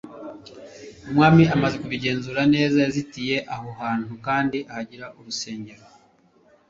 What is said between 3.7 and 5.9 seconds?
hantu kandi ahagira urusengero